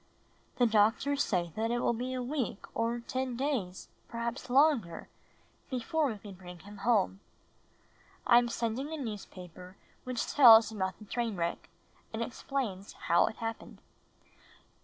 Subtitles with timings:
[0.57, 5.09] The doctors say that it will he a week or ten days, perhaps longer,
[5.69, 7.19] before %ve can bring him home.
[8.25, 11.69] I am sending a newspaper which tells about the train wreck
[12.11, 13.79] and explains how it happened.